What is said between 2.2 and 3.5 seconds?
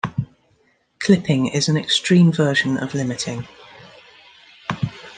version of limiting.